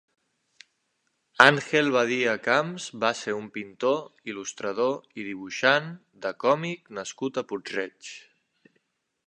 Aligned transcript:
Ángel 1.43 1.91
Badía 1.95 2.33
Camps 2.47 2.87
va 3.03 3.11
ser 3.19 3.35
un 3.41 3.49
pintor, 3.59 3.99
il·lustrador 4.33 5.21
i 5.23 5.27
dibuixant 5.29 5.93
de 6.25 6.33
còmic 6.47 6.93
nascut 7.01 7.39
a 7.43 7.45
Puig-reig. 7.53 8.11